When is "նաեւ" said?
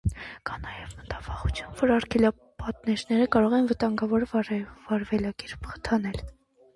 0.61-0.93